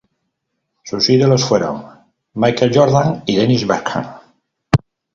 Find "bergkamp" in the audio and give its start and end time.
3.67-4.17